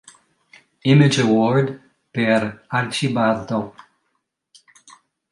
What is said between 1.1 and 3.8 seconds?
Award per "Arcibaldo".